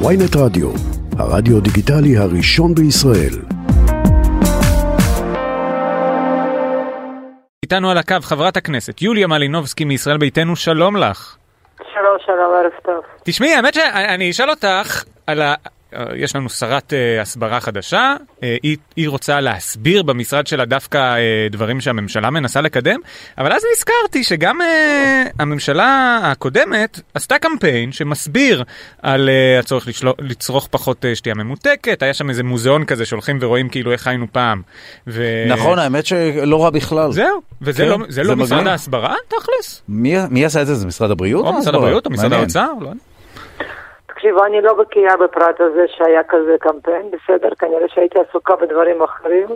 [0.00, 0.70] ויינט רדיו,
[1.18, 3.34] הרדיו דיגיטלי הראשון בישראל.
[7.62, 11.36] איתנו על הקו חברת הכנסת יוליה מלינובסקי מישראל ביתנו, שלום לך.
[11.92, 13.04] שלום, שלום, ערב טוב.
[13.24, 15.54] תשמעי, האמת שאני אשאל אותך על ה...
[16.16, 21.52] יש לנו שרת uh, הסברה חדשה, uh, היא, היא רוצה להסביר במשרד שלה דווקא uh,
[21.52, 23.00] דברים שהממשלה מנסה לקדם,
[23.38, 24.64] אבל אז נזכרתי שגם uh,
[25.38, 28.64] הממשלה הקודמת עשתה קמפיין שמסביר
[29.02, 33.38] על uh, הצורך לשלו, לצרוך פחות uh, שתייה ממותקת, היה שם איזה מוזיאון כזה שהולכים
[33.40, 34.62] ורואים כאילו איך היינו פעם.
[35.06, 35.44] ו...
[35.48, 37.12] נכון, האמת שלא רע בכלל.
[37.12, 39.82] זהו, וזה כן, לא, זה לא משרד ההסברה תכלס?
[39.88, 40.74] מי, מי עשה את זה?
[40.74, 41.46] זה משרד הבריאות?
[41.46, 42.72] או משרד הבריאות או משרד האוצר?
[42.80, 43.13] לא יודע.
[44.24, 49.46] תקשיבו, אני לא בקיאה בפרט הזה שהיה כזה קמפיין, בסדר, כנראה שהייתי עסוקה בדברים אחרים.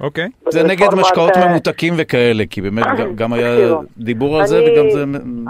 [0.00, 0.28] אוקיי.
[0.48, 5.04] זה נגד משקאות ממותקים וכאלה, כי באמת גם היה דיבור על זה וגם זה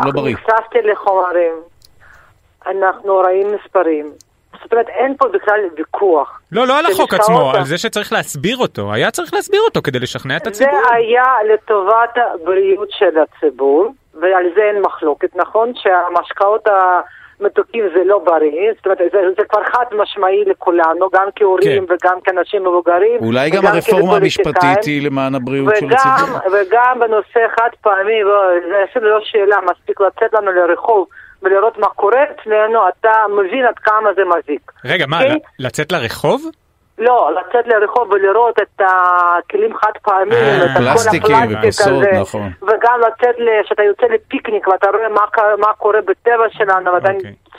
[0.04, 0.34] לא בריא.
[0.34, 1.52] נחשפתי לחומרים,
[2.66, 4.12] אנחנו רואים מספרים.
[4.62, 6.40] זאת אומרת, אין פה בכלל ויכוח.
[6.52, 8.92] לא, לא על החוק עצמו, על זה שצריך להסביר אותו.
[8.92, 10.80] היה צריך להסביר אותו כדי לשכנע את הציבור.
[10.88, 15.72] זה היה לטובת הבריאות של הציבור, ועל זה אין מחלוקת, נכון?
[15.74, 17.00] שהמשקאות ה...
[17.40, 21.94] מתוקים זה לא בריא, זאת אומרת, זה, זה כבר חד משמעי לכולנו, גם כהורים כן.
[21.94, 23.18] וגם כאנשים מבוגרים.
[23.20, 26.38] אולי גם הרפורמה המשפטית היא למען הבריאות וגם, של הציבור.
[26.52, 28.20] וגם בנושא חד פעמי,
[28.68, 31.06] זה אפילו לא שאלה, מספיק לצאת לנו לרחוב.
[31.42, 34.72] ולראות מה קורה אצלנו, אתה מבין עד כמה זה מזיק.
[34.84, 35.24] רגע, מה, okay?
[35.24, 35.38] אוקיי?
[35.58, 36.50] לצאת לרחוב?
[36.98, 42.50] לא, לצאת לרחוב ולראות את הכלים חד פעמים, אה, את כל הפלסטיק הזה, נכון.
[42.62, 45.20] וגם לצאת, כשאתה יוצא לפיקניק ואתה רואה מה,
[45.58, 47.14] מה קורה בטבע שלנו, ואתה, okay.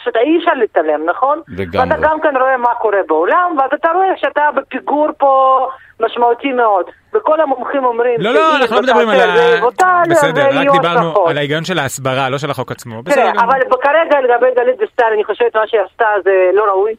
[0.07, 0.21] אוקיי.
[0.23, 1.41] אי אפשר להתעלם, נכון?
[1.47, 1.79] לגמרי.
[1.79, 5.67] ואתה גם כן רואה מה קורה בעולם, ואז אתה רואה שאתה בפיגור פה
[5.99, 6.85] משמעותי מאוד.
[7.13, 8.15] וכל המומחים אומרים...
[8.19, 10.03] לא, לא, אנחנו לא מדברים על ה...
[10.09, 13.03] בסדר, רק דיברנו על ההיגיון של ההסברה, לא של החוק עצמו.
[13.03, 16.95] בסדר, אבל כרגע לגבי גלית דיסטל, אני חושבת מה שהיא עשתה זה לא ראוי.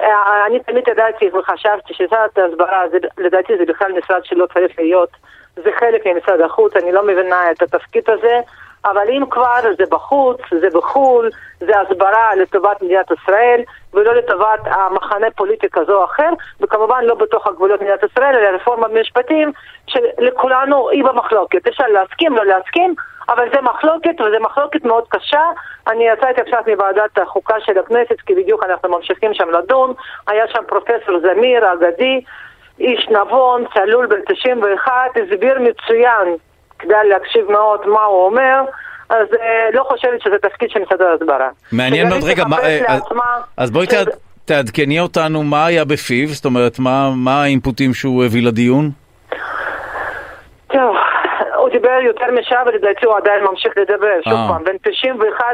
[0.00, 2.82] אה, אני תמיד ידעתי וחשבתי שמשרד ההסברה,
[3.18, 5.10] לדעתי זה בכלל משרד שלא צריך להיות,
[5.56, 8.40] זה חלק ממשרד החוץ, אני לא מבינה את התפקיד הזה,
[8.84, 11.30] אבל אם כבר זה בחוץ, זה בחו"ל,
[11.60, 13.60] זה הסברה לטובת מדינת ישראל
[13.94, 16.30] ולא לטובת המחנה פוליטי כזה או אחר,
[16.60, 19.52] וכמובן לא בתוך הגבולות מדינת ישראל, אלא רפורמה במשפטים
[19.86, 21.66] שלכולנו היא במחלוקת.
[21.68, 22.94] אפשר להסכים, לא להסכים,
[23.28, 25.42] אבל זה מחלוקת, וזו מחלוקת מאוד קשה.
[25.88, 29.94] אני יצאתי עכשיו מוועדת החוקה של הכנסת, כי בדיוק אנחנו ממשיכים שם לדון.
[30.26, 32.20] היה שם פרופסור זמיר, אגדי,
[32.80, 34.92] איש נבון, צלול בן 91,
[35.24, 36.36] הסביר מצוין,
[36.78, 38.60] כדאי להקשיב מאוד מה הוא אומר.
[39.08, 41.48] אז אה, לא חושבת שזה תפקיד של משרד ההסברה.
[41.72, 43.24] מעניין מאוד, רגע, מה, אה, לעצמה,
[43.56, 44.08] אז בואי תעד,
[44.44, 48.90] תעדכני אותנו מה היה בפיו, זאת אומרת, מה, מה האינפוטים שהוא הביא לדיון?
[50.72, 50.96] טוב,
[51.68, 54.48] הוא דיבר יותר משעה ולדעתי הוא עדיין ממשיך לדבר, שוב אה.
[54.48, 55.44] פעם, בין 91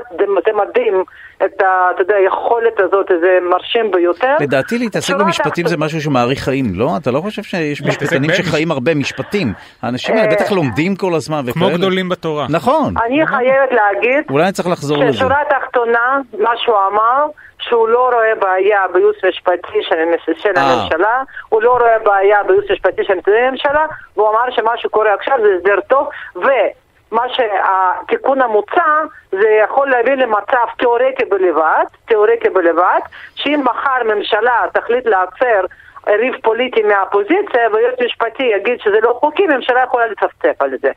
[0.47, 1.05] זה מדהים
[1.45, 4.37] את ה, אתה יודע, היכולת הזאת, זה מרשים ביותר.
[4.41, 6.91] לדעתי להתעסק במשפטים זה משהו שמאריך חיים, לא?
[7.03, 9.53] אתה לא חושב שיש משפטנים שחיים הרבה משפטים?
[9.83, 11.67] האנשים האלה בטח לומדים כל הזמן וכאלה.
[11.67, 12.47] כמו גדולים בתורה.
[12.51, 12.95] נכון.
[13.07, 15.13] אני חייבת להגיד, אולי אני צריך לחזור לזה.
[15.13, 17.27] ששורה תחתונה, מה שהוא אמר,
[17.69, 20.63] שהוא לא רואה בעיה בייעוץ משפטי של, אה.
[20.63, 23.87] הממשלה, הוא לא רואה בעיה בייעוץ משפטי של הממשלה,
[24.17, 30.67] והוא אמר שמה שקורה עכשיו זה הסדר טוב, ומה שהתיקון המוצע זה יכול להביא למצב
[30.79, 33.01] תיאורטי בלבד, תיאורטי בלבד,
[33.35, 35.65] שאם מחר ממשלה תחליט לעצר
[36.07, 40.91] ריב פוליטי מהאופוזיציה ויועץ משפטי יגיד שזה לא חוקי, ממשלה יכולה לצפצף על זה.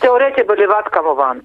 [0.00, 1.38] תיאורטי בלבד כמובן.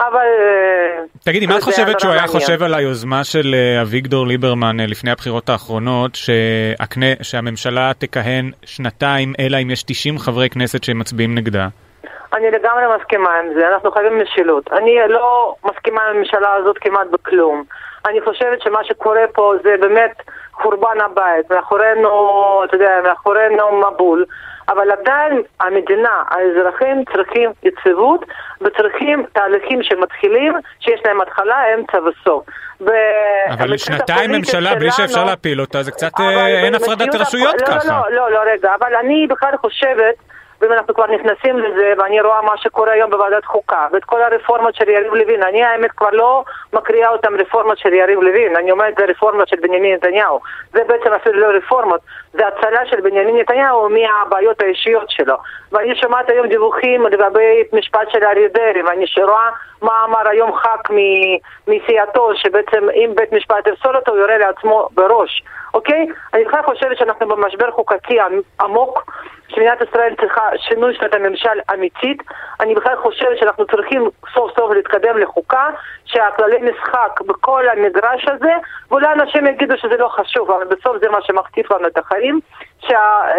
[0.00, 0.26] אבל...
[0.40, 4.86] אה, תגידי, מה את חושבת שהוא היה חושב על היוזמה של אה, אביגדור ליברמן אה,
[4.86, 7.00] לפני הבחירות האחרונות, שהכנ...
[7.22, 11.68] שהממשלה תכהן שנתיים, אלא אם יש 90 חברי כנסת שמצביעים נגדה?
[12.34, 14.72] אני לגמרי מסכימה עם זה, אנחנו חייבים משילות.
[14.72, 17.64] אני לא מסכימה עם הממשלה הזאת כמעט בכלום.
[18.06, 20.22] אני חושבת שמה שקורה פה זה באמת
[20.52, 22.10] חורבן הבית, מאחורינו,
[22.64, 24.24] אתה יודע, מאחורינו מבול.
[24.72, 28.24] אבל עדיין המדינה, האזרחים צריכים יציבות
[28.60, 32.44] וצריכים תהליכים שמתחילים, שיש להם התחלה, אמצע וסוף.
[33.50, 37.88] אבל שנתיים ממשלה בלי שאפשר להפיל אותה, זה קצת אה, אין הפרדת רשויות לא, ככה.
[37.88, 40.14] לא, לא, לא, רגע, אבל אני בכלל חושבת...
[40.60, 44.74] ואם אנחנו כבר נכנסים לזה, ואני רואה מה שקורה היום בוועדת חוקה, ואת כל הרפורמות
[44.74, 48.94] של יריב לוין, אני האמת כבר לא מקריאה אותן רפורמות של יריב לוין, אני אומרת
[48.98, 50.40] זה רפורמות של בנימין נתניהו.
[50.72, 52.00] זה בעצם אפילו לא רפורמות,
[52.32, 55.34] זה הצלה של בנימין נתניהו מהבעיות האישיות שלו.
[55.72, 59.48] ואני שומעת היום דיווחים לגבי משפט של אריה דרעי, ואני רואה
[59.82, 60.90] מה אמר היום ח"כ
[61.68, 65.42] מסיעתו, שבעצם אם בית משפט יפסול אותו, הוא יורה לעצמו בראש,
[65.74, 66.06] אוקיי?
[66.34, 68.18] אני בכלל חושבת שאנחנו במשבר חוקתי
[68.60, 69.12] עמוק.
[69.54, 72.22] שמדינת ישראל צריכה שינוי שיטת הממשל אמיתית.
[72.60, 75.68] אני בכלל חושבת שאנחנו צריכים סוף סוף להתקדם לחוקה,
[76.04, 78.52] שהכללי משחק בכל המגרש הזה
[78.90, 82.40] ואולי אנשים יגידו שזה לא חשוב, אבל בסוף זה מה שמכתיב לנו את החיים,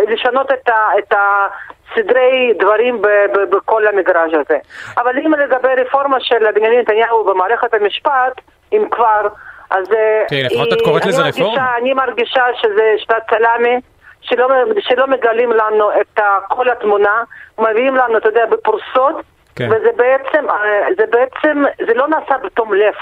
[0.07, 4.57] לשנות את, ה, את הסדרי דברים ב, ב, בכל המגרש הזה.
[4.97, 8.41] אבל אם לגבי רפורמה של בנימין נתניהו במערכת המשפט,
[8.73, 9.27] אם כבר,
[9.69, 9.87] אז...
[10.27, 11.77] תראי, לפחות את קוראת לזה רפורמה.
[11.77, 13.79] אני מרגישה שזה שנת סלאמי.
[14.21, 14.47] שלא,
[14.79, 17.23] שלא מגלים לנו את כל התמונה,
[17.59, 19.15] מביאים לנו, אתה יודע, בפורסות,
[19.55, 19.67] כן.
[19.67, 22.93] וזה בעצם, אה, זה בעצם, זה לא נעשה בתום לב.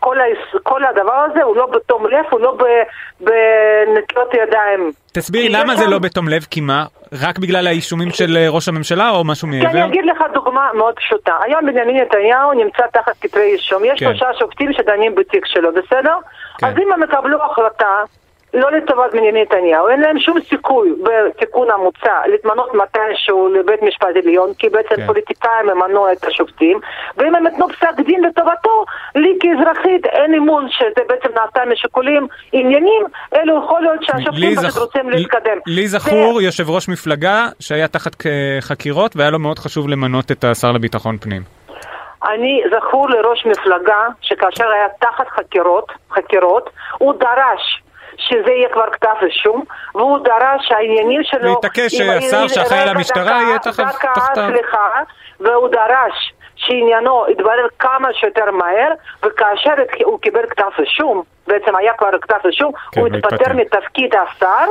[0.00, 0.24] כל, ה,
[0.62, 2.56] כל הדבר הזה הוא לא בתום לב, הוא לא
[3.20, 4.92] בנטיות ידיים.
[5.12, 6.84] תסבירי למה זה לא בתום לב, כי מה?
[7.22, 9.68] רק בגלל האישומים של אה, ראש הממשלה או משהו מעבר?
[9.68, 11.32] כן, אני אגיד לך דוגמה מאוד פשוטה.
[11.44, 13.84] היום בנימין נתניהו נמצא תחת כתבי אישום.
[13.84, 14.06] יש כן.
[14.06, 16.16] שלושה שופטים שדנים בתיק שלו, בסדר?
[16.58, 16.66] כן.
[16.66, 18.02] אז אם הם יקבלו החלטה
[18.54, 24.54] לא לטובת בנימין נתניהו, אין להם שום סיכוי בתיקון המוצע להתמנות מתישהו לבית משפט עליון,
[24.58, 25.06] כי בעצם כן.
[25.06, 26.80] פוליטיקאים ימנו את השופטים,
[27.16, 28.84] ואם הם יתנו פסק דין לטובתו,
[29.14, 33.02] לי כאזרחית אין אמון שזה בעצם נעשה משיקולים עניינים,
[33.34, 34.78] אלו יכול להיות שהשופטים פשוט זכ...
[34.78, 35.58] רוצים להתקדם.
[35.66, 36.42] לי זכור ו...
[36.42, 38.12] יושב ראש מפלגה שהיה תחת
[38.60, 41.42] חקירות והיה לו מאוד חשוב למנות את השר לביטחון פנים.
[42.28, 47.83] אני זכור לראש מפלגה שכאשר היה תחת חקירות, חקירות, הוא דרש
[48.18, 49.64] שזה יהיה כבר כתב אישום,
[49.94, 51.50] והוא דרש שהעניינים שלו...
[51.50, 53.86] להתעקש שהשר שאחראי על המשטרה יהיה תחתיו.
[54.34, 54.88] סליחה,
[55.40, 59.74] והוא דרש שעניינו יתברר כמה שיותר מהר, וכאשר
[60.04, 64.64] הוא קיבל כתב אישום, בעצם היה כבר כתב אישום, כן, הוא התפטר מתפקיד השר.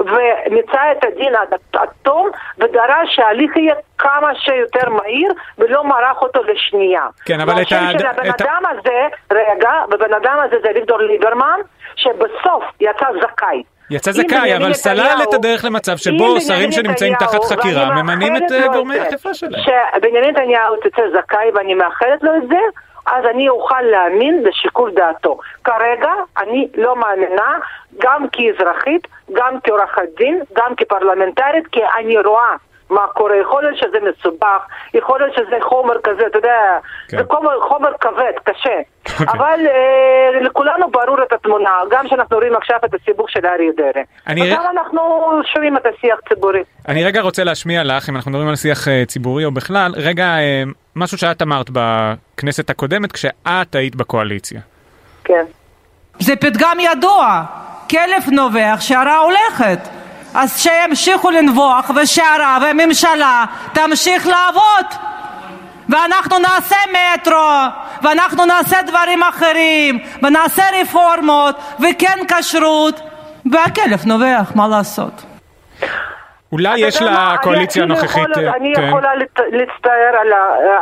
[0.00, 1.34] ומיצה את הדין
[1.72, 7.06] עד תום ודרש שההליך יהיה כמה שיותר מהיר ולא מרח אותו לשנייה.
[7.24, 7.74] כן, אבל את ה...
[7.74, 11.60] והשם של הבן אדם הזה, רגע, הבן אדם הזה זה אביגדור ליברמן,
[11.96, 13.62] שבסוף יצא זכאי.
[13.90, 18.68] יצא זכאי, אבל סלל את הדרך למצב שבו שרים שנמצאים תחת חקירה ממנים את אה,
[18.68, 19.62] גורמי האכיפה שלהם.
[19.62, 22.60] שבנימין נתניהו תצא זכאי ואני מאחלת לו את זה,
[23.12, 25.38] אז אני אוכל להאמין לשיקול דעתו.
[25.64, 27.58] כרגע אני לא מאמינה,
[27.98, 32.54] גם כאזרחית, גם כעורכת דין, גם כפרלמנטרית, כי אני רואה
[32.90, 36.78] מה קורה, יכול להיות שזה מסובך, יכול להיות שזה חומר כזה, אתה יודע,
[37.08, 37.16] כן.
[37.16, 38.70] זה חומר, חומר כבד, קשה.
[38.70, 39.10] Okay.
[39.20, 39.26] אוקיי.
[39.32, 44.04] אבל אה, לכולנו ברור את התמונה, גם כשאנחנו רואים עכשיו את הסיבוך של אריה דרעי.
[44.50, 45.00] וגם אנחנו
[45.54, 46.62] שומעים את השיח הציבורי.
[46.88, 50.24] אני רגע רוצה להשמיע לך, אם אנחנו מדברים על שיח אה, ציבורי או בכלל, רגע,
[50.24, 50.62] אה,
[50.98, 54.60] משהו שאת אמרת בכנסת הקודמת כשאת היית בקואליציה.
[55.24, 55.44] כן.
[56.18, 57.42] זה פתגם ידוע,
[57.90, 59.78] כלב נובח, שערה הולכת.
[60.34, 64.86] אז שימשיכו לנבוח ושהרע והממשלה תמשיך לעבוד
[65.88, 67.48] ואנחנו נעשה מטרו
[68.02, 73.00] ואנחנו נעשה דברים אחרים ונעשה רפורמות וכן כשרות
[73.52, 75.27] והכלב נובח, מה לעשות?
[76.52, 78.38] אולי יש לקואליציה הנוכחית...
[78.56, 78.88] אני כן.
[78.88, 79.12] יכולה
[79.52, 80.16] להצטער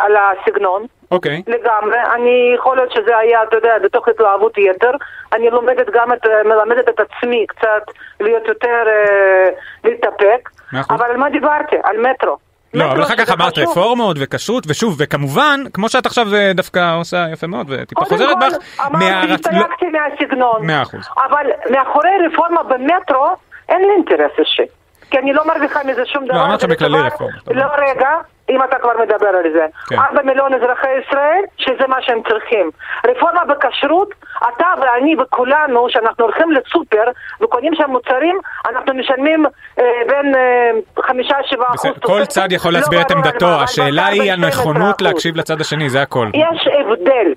[0.01, 0.87] על הסגנון.
[1.11, 1.43] אוקיי.
[1.47, 1.51] Okay.
[1.51, 1.99] לגמרי.
[2.15, 4.91] אני, יכול להיות שזה היה, אתה יודע, בתוך התלהבות יתר.
[5.33, 7.85] אני לומדת גם את, מלמדת את עצמי קצת
[8.21, 9.49] להיות יותר, אה,
[9.85, 10.51] להתאפק.
[10.91, 11.77] אבל על מה דיברתי?
[11.85, 12.37] על מטרו.
[12.75, 17.27] לא, אבל אחר כך אמרת רפורמות וכשרות, ושוב, וכמובן, כמו שאת עכשיו אה, דווקא עושה
[17.33, 20.67] יפה מאוד, וטיפה חוזרת בך, אמרתי, הסתלקתי לא- מהסגנון.
[20.67, 21.09] מאה אחוז.
[21.17, 23.27] אבל מאחורי רפורמה במטרו,
[23.69, 24.63] אין לי אינטרס אישי.
[25.11, 26.35] כי אני לא מרוויחה מזה שום דבר.
[26.35, 27.37] לא, אמרת שבכללי רפורמה.
[27.51, 28.11] לא, רגע,
[28.51, 29.67] אם אתה כבר מדבר על זה.
[29.89, 29.99] כן.
[29.99, 32.71] 4 מיליון אזרחי ישראל, שזה מה שהם צריכים.
[33.07, 34.09] רפורמה בכשרות,
[34.39, 37.05] אתה ואני וכולנו, שאנחנו הולכים לסופר
[37.41, 39.47] וקונים שם מוצרים, אנחנו משלמים
[39.79, 40.71] אה, בין אה,
[41.03, 41.91] חמישה, שבעה אחוז.
[42.03, 46.29] כל צד יכול לא להסביר את עמדתו, השאלה היא הנכונות להקשיב לצד השני, זה הכל.
[46.35, 47.33] יש הבדל.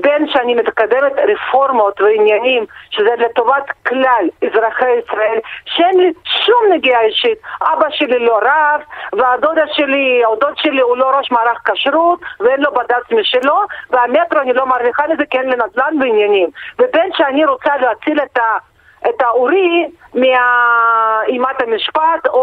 [0.00, 7.38] בין שאני מקדמת רפורמות ועניינים שזה לטובת כלל אזרחי ישראל שאין לי שום נגיעה אישית
[7.62, 8.80] אבא שלי לא רב
[9.12, 14.40] והדודה שלי, או דוד שלי הוא לא ראש מערך כשרות ואין לו בד"ץ משלו והמטרו
[14.40, 18.70] אני לא מרוויחה לזה כי אין לי נדל"ן ועניינים ובין שאני רוצה להציל את ה...
[19.08, 22.40] את האורי מאימת המשפט או,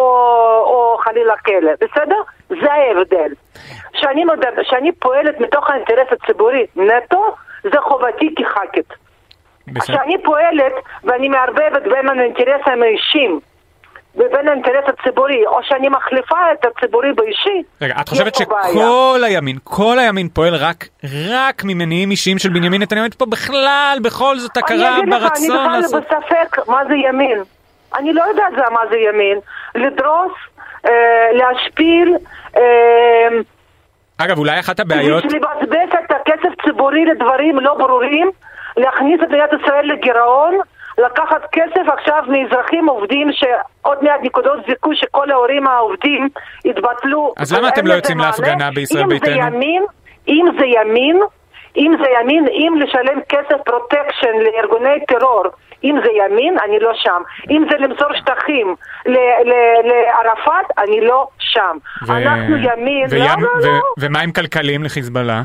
[0.66, 2.22] או חלילה כלא, בסדר?
[2.50, 3.32] זה ההבדל.
[4.64, 8.94] כשאני פועלת מתוך האינטרס הציבורי נטו, זה חובתי כח"כית.
[9.80, 10.74] כשאני פועלת
[11.04, 13.40] ואני מערבבת בין האינטרסים האישיים
[14.16, 17.64] ובין האינטרס הציבורי, או שאני מחליפה את הציבורי באישי.
[17.82, 20.88] רגע, את חושבת שכל הימין, כל הימין פועל רק,
[21.30, 23.06] רק ממניעים אישיים של בנימין נתניהו?
[23.18, 25.50] פה בכלל, בכל זאת הכרה ברצון לעשות...
[25.50, 27.44] אני אגיד לך, אני בכלל בספק מה זה ימין.
[27.96, 29.40] אני לא יודעת מה זה ימין.
[29.76, 30.34] לדרוס,
[30.86, 30.92] אה,
[31.32, 32.16] להשפיל,
[32.58, 33.28] אה,
[34.18, 35.24] אגב, אולי אחת הבעיות...
[35.24, 36.07] לבזבז את
[36.78, 38.32] ציבורי לדברים לא ברורים,
[38.78, 40.58] להכניס את מדינת ישראל לגירעון,
[40.98, 46.30] לקחת כסף עכשיו מאזרחים עובדים שעוד מעט נקודות זיכוי שכל ההורים העובדים
[46.66, 47.34] יתבטלו.
[47.38, 49.34] אז למה אתם לא יוצאים להפגנה בישראל ביתנו?
[49.34, 49.84] אם זה ימין,
[50.28, 51.20] אם זה ימין,
[51.78, 55.44] אם זה ימין, אם לשלם כסף פרוטקשן לארגוני טרור,
[55.84, 57.22] אם זה ימין, אני לא שם.
[57.50, 61.78] אם זה למסור שטחים לערפאת, אני לא שם.
[62.08, 62.12] ו...
[62.12, 63.24] אנחנו ימין, וים...
[63.40, 63.82] לא, לא, לא.
[64.00, 65.42] ומה עם כלכליים לחיזבאללה?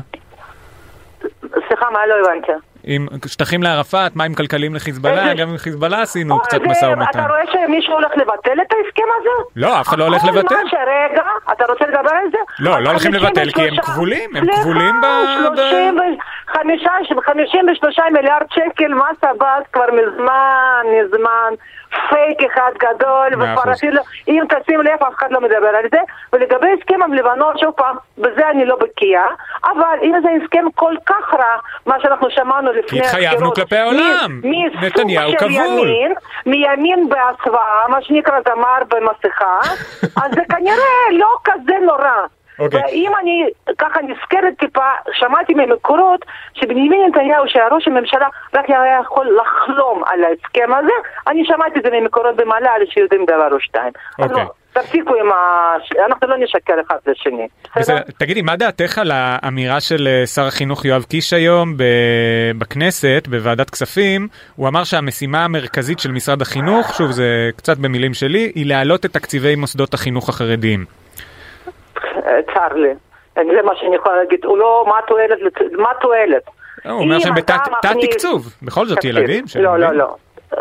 [1.75, 2.72] סליחה, מה לא הבנתי?
[2.83, 7.19] עם שטחים לערפאת, מים כלכליים לחיזבאללה, גם עם חיזבאללה עשינו קצת משא ומתן.
[7.19, 9.29] אתה רואה שמישהו הולך לבטל את ההסכם הזה?
[9.55, 10.55] לא, אף אחד לא הולך לבטל.
[10.87, 12.37] רגע, אתה רוצה לדבר על זה?
[12.59, 15.05] לא, לא הולכים לבטל כי הם כבולים, הם כבולים ב...
[17.07, 21.53] סליחה, 53 מיליארד שקל מס עבאס כבר מזמן, מזמן.
[22.09, 25.99] פייק אחד גדול, וכבר אפילו, אם תשים לב, אף אחד לא מדבר על זה.
[26.33, 29.25] ולגבי הסכם עם לבנון, שוב פעם, בזה אני לא בקיאה,
[29.63, 34.41] אבל אם זה הסכם כל כך רע, מה שאנחנו שמענו לפני הבחירות, התחייבנו כלפי העולם,
[34.81, 35.51] נתניהו כבול.
[35.51, 36.13] ימין,
[36.45, 39.59] מימין בהסוואה, מה שנקרא זמר במסכה,
[40.23, 42.25] אז זה כנראה לא כזה נורא.
[42.53, 42.63] Okay.
[42.63, 42.81] אוקיי.
[42.81, 43.45] ואם אני
[43.77, 50.23] ככה נזכרת טיפה, שמעתי ממקורות שבנימין נתניהו, שהיה ראש הממשלה, רק היה יכול לחלום על
[50.23, 50.93] ההסכם הזה,
[51.27, 53.93] אני שמעתי את זה ממקורות במל"ל שיודעים דבר או שתיים.
[54.21, 54.25] Okay.
[54.25, 54.62] אז לא, אוקיי.
[54.73, 55.75] תפסיקו עם ה...
[56.05, 57.47] אנחנו לא נשקר אחד לשני.
[57.75, 57.99] בסדר?
[58.17, 61.73] תגידי, מה דעתך על האמירה של אה, שר החינוך יואב קיש היום
[62.57, 64.27] בכנסת, בוועדת כספים?
[64.55, 69.13] הוא אמר שהמשימה המרכזית של משרד החינוך, שוב זה קצת במילים שלי, היא להעלות את
[69.13, 70.85] תקציבי מוסדות החינוך החרדיים.
[72.53, 72.93] צר לי.
[73.35, 74.45] זה מה שאני יכולה להגיד.
[74.45, 75.37] הוא לא, מה התועלת?
[75.71, 76.43] מה התועלת?
[76.83, 77.59] הוא אומר שהם בתת
[78.01, 79.45] תקצוב, בכל זאת ילדים.
[79.59, 80.15] לא, לא, לא.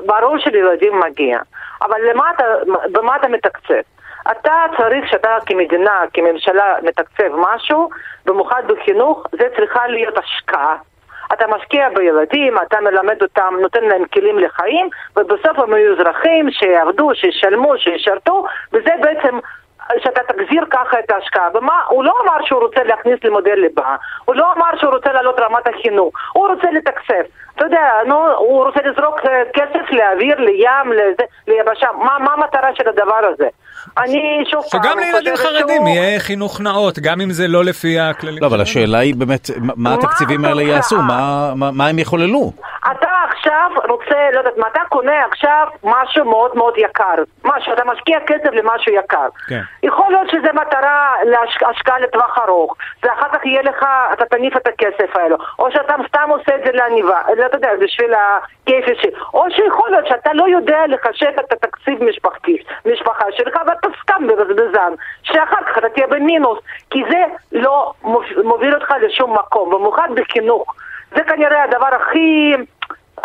[0.07, 1.39] ברור שלילדים מגיע.
[1.83, 2.01] אבל
[2.93, 3.75] במה אתה מתקצב?
[4.31, 7.89] אתה צריך שאתה כמדינה, כממשלה, מתקצב משהו,
[8.27, 10.77] במיוחד בחינוך, זה צריכה להיות השקעה.
[11.33, 17.15] אתה משקיע בילדים, אתה מלמד אותם, נותן להם כלים לחיים, ובסוף הם יהיו אזרחים שיעבדו,
[17.15, 19.39] שישלמו, שישרתו, וזה בעצם
[19.99, 21.49] שאתה תגזיר ככה את ההשקעה.
[21.55, 25.41] ומה, הוא לא אמר שהוא רוצה להכניס לימודי ליבה, הוא לא אמר שהוא רוצה להעלות
[25.41, 27.25] רמת החינוך, הוא רוצה לתקצב.
[27.57, 31.87] אתה יודע, נו, הוא רוצה לזרוק אה, כסף לאוויר, לים, לזה, ליבשה.
[31.99, 33.49] מה, מה המטרה של הדבר הזה?
[33.99, 34.83] אני שוב פעם...
[34.83, 38.43] שגם לילדים חרדים יהיה חינוך נאות, גם אם זה לא לפי הכללים.
[38.43, 40.97] לא, אבל השאלה היא באמת, מה התקציבים האלה יעשו?
[41.57, 42.53] מה הם יחוללו?
[42.91, 43.12] אתה
[43.53, 47.15] עכשיו רוצה, לא יודעת, אתה קונה עכשיו משהו מאוד מאוד יקר.
[47.45, 49.29] משהו, אתה משקיע כסף למשהו יקר.
[49.49, 49.61] כן.
[49.83, 55.17] יכול להיות שזה מטרה להשקעה לטווח ארוך, ואחר כך יהיה לך, אתה תניף את הכסף
[55.17, 55.37] האלו.
[55.59, 59.11] או שאתה סתם עושה את זה לעניבה, אתה יודע, בשביל הכיף אישי.
[59.35, 62.57] או שיכול להיות שאתה לא יודע לחשב את התקציב משפחתי,
[62.93, 64.93] משפחה שלך, ואתה סתם בבזבזן,
[65.23, 66.59] שאחר כך אתה תהיה במינוס,
[66.91, 67.93] כי זה לא
[68.45, 70.75] מוביל אותך לשום מקום, במיוחד בחינוך.
[71.17, 72.55] זה כנראה הדבר הכי,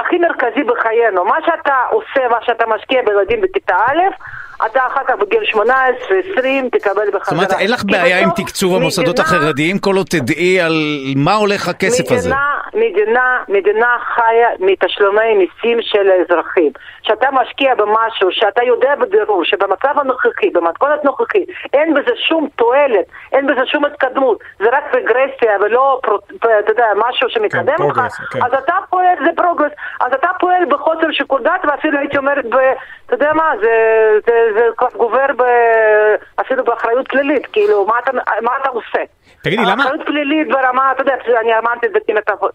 [0.08, 1.26] הכי מרכזי בחיינו.
[1.26, 4.02] מה שאתה עושה, מה שאתה משקיע בילדים בכיתה א',
[4.66, 7.20] אתה אחר כך בגיל 18, 20, תקבל בחזרה.
[7.24, 10.74] זאת אומרת, אין לך בעיה עם תקצוב המוסדות החרדיים כל עוד תדעי על
[11.16, 12.30] מה הולך הכסף הזה.
[12.30, 12.58] מדינה,
[13.48, 16.72] מדינה חיה מתשלומי מיסים של האזרחים.
[17.08, 23.48] שאתה משקיע במשהו שאתה יודע בבירור שבמצב הנוכחי, במתכונת נוכחית, אין בזה שום תועלת, אין
[23.48, 26.02] בזה שום התקדמות, זה רק רגרסיה ולא,
[26.36, 28.40] אתה יודע, משהו שמקדם כן, אותך, כן.
[28.44, 32.56] אז אתה פועל, זה progress, אז אתה פועל בחוסר שיקול דעת ואפילו הייתי אומרת, ב,
[33.06, 33.74] אתה יודע מה, זה,
[34.28, 35.44] זה, זה כבר גובר ב,
[36.42, 39.00] אפילו באחריות פלילית, כאילו, מה אתה, מה אתה עושה?
[39.42, 39.84] תגידי, למה...
[39.84, 42.52] אחריות פלילית ברמה, אתה יודע, אני אמרתי את זה כמטאפורה.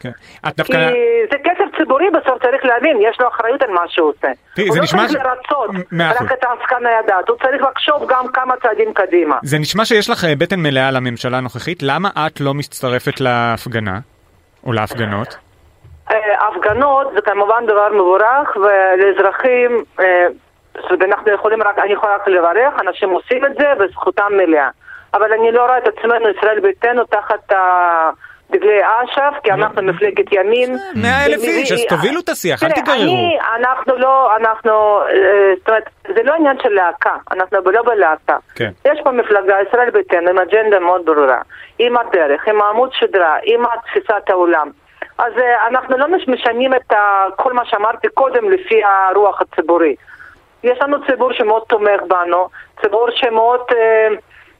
[0.00, 0.10] כן.
[0.64, 0.72] כי
[1.30, 4.28] זה כסף ציבורי בסוף, צריך להבין, יש לו אחריות על מה שהוא עושה.
[4.68, 5.70] הוא לא צריך לרצות
[6.22, 9.38] רק את העסקן הידעת, הוא צריך לחשוב גם כמה צעדים קדימה.
[9.42, 13.98] זה נשמע שיש לך אה, בטן מלאה לממשלה הנוכחית, למה את לא מצטרפת להפגנה?
[14.66, 15.36] או להפגנות?
[16.10, 20.26] אה, הפגנות זה כמובן דבר מבורך, ולאזרחים, אה,
[21.04, 24.68] אנחנו יכולים רק, אני יכולה רק לברך, אנשים עושים את זה וזכותם מלאה.
[25.14, 27.52] אבל אני לא רואה את עצמנו, ישראל ביתנו, תחת
[28.50, 30.76] דגלי אש"ף, כי אנחנו מפלגת ימין.
[30.94, 33.38] מאה אלף איש, אז תובילו את השיח, אל תגררו.
[33.56, 38.36] אנחנו לא, אנחנו, אה, זאת אומרת, זה לא עניין של להקה, אנחנו לא בלהקה.
[38.54, 38.70] כן.
[38.84, 41.40] יש פה מפלגה, ישראל ביתנו, עם אג'נדה מאוד ברורה,
[41.78, 44.70] עם הדרך, עם עמוד שדרה, עם תפיסת העולם.
[45.18, 46.92] אז אה, אנחנו לא משנים את
[47.36, 49.94] כל מה שאמרתי קודם לפי הרוח הציבורי.
[50.64, 52.48] יש לנו ציבור שמאוד תומך בנו,
[52.80, 53.60] ציבור שמאוד...
[53.72, 54.08] אה,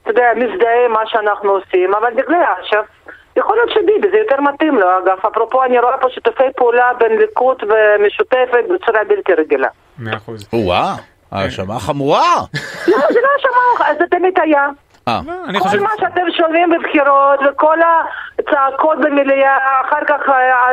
[0.01, 4.41] אתה יודע, מזדהה עם מה שאנחנו עושים, אבל דגלי אש"ף, יכול להיות שביבי זה יותר
[4.41, 5.17] מתאים לו, אגב.
[5.27, 9.67] אפרופו, אני רואה פה שיתופי פעולה בין ליכוד ומשותפת בצורה בלתי רגילה.
[9.99, 10.49] מאה אחוז.
[10.53, 10.95] וואו,
[11.31, 12.35] האשמה חמורה.
[12.87, 14.67] לא, זה לא האשמה, זה תמיד היה.
[15.07, 15.21] אה.
[15.25, 17.77] לא, כל מה שאתם שומעים בבחירות וכל
[18.39, 20.69] הצעקות במליאה, אחר כך אה,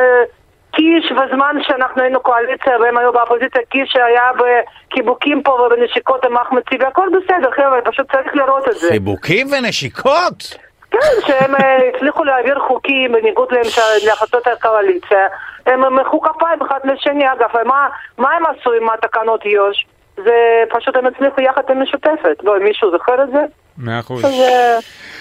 [0.77, 6.61] קיש בזמן שאנחנו היינו קואליציה והם היו באופוזיציה, קיש היה בחיבוקים פה ובנשיקות עם אחמד
[6.61, 8.87] טיבי, הכל בסדר, חבר'ה, פשוט צריך לראות את זה.
[8.89, 10.57] חיבוקים ונשיקות?
[10.91, 13.49] כן, שהם אה, הצליחו להעביר חוקים בניגוד
[14.05, 15.27] להחלטות הקואליציה.
[15.65, 17.31] הם מחאו כפיים אחד לשני.
[17.31, 19.85] אגב, מה, מה הם עשו עם התקנות יו"ש?
[20.17, 22.43] זה פשוט הם הצליחו יחד עם משותפת.
[22.43, 23.39] לא, מישהו זוכר את זה?
[23.77, 24.23] מאה אחוז.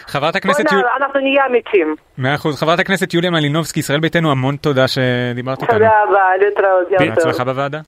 [0.07, 0.73] חברת הכנסת...
[0.73, 0.87] יוליה...
[1.01, 1.95] אנחנו נהיה אמיתים.
[2.19, 2.61] מאה אחוז.
[2.61, 5.79] חברת הכנסת יוליה מלינובסקי, ישראל ביתנו, המון תודה שדיברת איתנו.
[5.79, 7.17] תודה רבה, להתראות.
[7.17, 7.81] בהצלחה בוועדה.